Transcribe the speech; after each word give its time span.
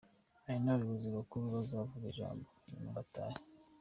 Hari 0.45 0.57
n’abayobozi 0.63 1.07
bakuru 1.17 1.43
bazavuga 1.55 2.05
ijambo 2.11 2.45
hanyuma 2.63 2.97
dutahe. 2.97 3.37